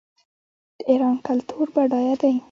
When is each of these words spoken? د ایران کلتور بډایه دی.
د 0.77 0.79
ایران 0.89 1.15
کلتور 1.27 1.65
بډایه 1.75 2.15
دی. 2.21 2.33